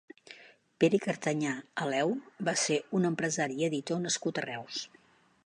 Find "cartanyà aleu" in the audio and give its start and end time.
1.03-2.15